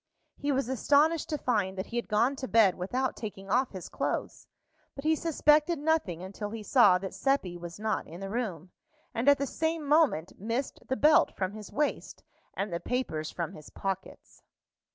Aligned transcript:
He 0.35 0.51
was 0.51 0.67
astonished 0.67 1.29
to 1.29 1.37
find 1.37 1.77
that 1.77 1.85
he 1.85 1.95
had 1.95 2.07
gone 2.07 2.35
to 2.37 2.47
bed 2.47 2.73
without 2.73 3.15
taking 3.15 3.51
off 3.51 3.69
his 3.69 3.87
clothes, 3.87 4.47
but 4.95 5.03
he 5.03 5.15
suspected 5.15 5.77
nothing 5.77 6.23
until 6.23 6.49
he 6.49 6.63
saw 6.63 6.97
that 6.97 7.13
Seppi 7.13 7.55
was 7.55 7.79
not 7.79 8.07
in 8.07 8.19
the 8.19 8.31
room, 8.31 8.71
and 9.13 9.29
at 9.29 9.37
the 9.37 9.45
same 9.45 9.85
moment 9.87 10.33
missed 10.39 10.79
the 10.87 10.97
belt 10.97 11.37
from 11.37 11.51
his 11.51 11.71
waist 11.71 12.23
and 12.55 12.73
the 12.73 12.79
papers 12.79 13.29
from 13.29 13.53
his 13.53 13.69
pockets. 13.69 14.41